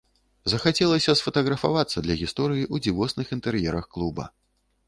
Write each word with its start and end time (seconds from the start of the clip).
Захацелася 0.53 1.15
сфатаграфавацца 1.19 1.97
для 2.05 2.15
гісторыі 2.21 2.65
ў 2.73 2.85
дзівосных 2.87 3.27
інтэр'ерах 3.37 3.85
клуба. 3.97 4.23